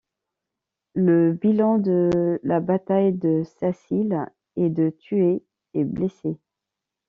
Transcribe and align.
Le 0.95 1.33
bilan 1.33 1.77
de 1.77 2.39
la 2.41 2.59
bataille 2.59 3.13
de 3.13 3.43
Sacile 3.43 4.31
est 4.55 4.71
de 4.71 4.89
tués 4.89 5.43
et 5.75 5.83
blessés. 5.83 6.39